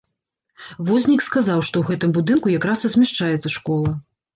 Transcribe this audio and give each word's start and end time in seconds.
Вознік 0.87 1.21
сказаў, 1.27 1.59
што 1.69 1.73
ў 1.77 1.83
гэтым 1.93 2.19
будынку 2.19 2.47
якраз 2.59 2.79
і 2.87 2.95
змяшчаецца 2.99 3.59
школа. 3.63 3.99